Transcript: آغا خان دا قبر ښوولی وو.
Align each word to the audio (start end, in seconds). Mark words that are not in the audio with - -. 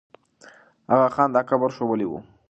آغا 0.93 1.07
خان 1.15 1.29
دا 1.35 1.41
قبر 1.49 1.69
ښوولی 1.75 2.07
وو. 2.07 2.19